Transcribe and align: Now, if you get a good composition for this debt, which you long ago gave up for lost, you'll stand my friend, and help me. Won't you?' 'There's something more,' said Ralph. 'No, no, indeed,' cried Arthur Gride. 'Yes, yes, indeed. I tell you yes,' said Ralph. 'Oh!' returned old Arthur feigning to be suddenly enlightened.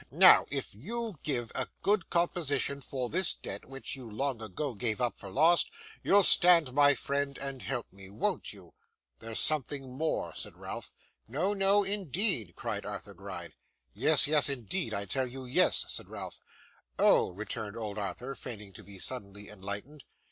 Now, 0.09 0.47
if 0.49 0.73
you 0.73 1.19
get 1.21 1.51
a 1.53 1.67
good 1.83 2.09
composition 2.09 2.81
for 2.81 3.07
this 3.07 3.35
debt, 3.35 3.65
which 3.65 3.95
you 3.95 4.09
long 4.09 4.41
ago 4.41 4.73
gave 4.73 4.99
up 4.99 5.15
for 5.15 5.29
lost, 5.29 5.69
you'll 6.01 6.23
stand 6.23 6.73
my 6.73 6.95
friend, 6.95 7.37
and 7.37 7.61
help 7.61 7.93
me. 7.93 8.09
Won't 8.09 8.51
you?' 8.51 8.73
'There's 9.19 9.39
something 9.39 9.91
more,' 9.95 10.33
said 10.33 10.57
Ralph. 10.57 10.89
'No, 11.27 11.53
no, 11.53 11.83
indeed,' 11.83 12.55
cried 12.55 12.83
Arthur 12.83 13.13
Gride. 13.13 13.53
'Yes, 13.93 14.25
yes, 14.25 14.49
indeed. 14.49 14.91
I 14.91 15.05
tell 15.05 15.27
you 15.27 15.45
yes,' 15.45 15.85
said 15.89 16.09
Ralph. 16.09 16.41
'Oh!' 16.97 17.29
returned 17.29 17.77
old 17.77 17.99
Arthur 17.99 18.33
feigning 18.33 18.73
to 18.73 18.83
be 18.83 18.97
suddenly 18.97 19.49
enlightened. 19.49 20.03